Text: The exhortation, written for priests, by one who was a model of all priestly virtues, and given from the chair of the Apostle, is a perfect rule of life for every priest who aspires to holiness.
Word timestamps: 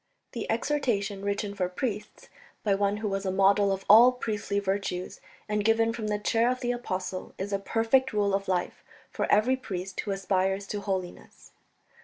The 0.31 0.49
exhortation, 0.49 1.23
written 1.23 1.53
for 1.53 1.69
priests, 1.69 2.27
by 2.63 2.73
one 2.73 2.97
who 2.97 3.07
was 3.07 3.23
a 3.23 3.29
model 3.31 3.71
of 3.71 3.85
all 3.87 4.11
priestly 4.11 4.57
virtues, 4.59 5.21
and 5.47 5.63
given 5.63 5.93
from 5.93 6.07
the 6.07 6.17
chair 6.17 6.49
of 6.49 6.61
the 6.61 6.71
Apostle, 6.71 7.35
is 7.37 7.53
a 7.53 7.59
perfect 7.59 8.11
rule 8.11 8.33
of 8.33 8.47
life 8.47 8.83
for 9.11 9.31
every 9.31 9.55
priest 9.55 9.99
who 9.99 10.09
aspires 10.11 10.65
to 10.69 10.81
holiness. 10.81 11.51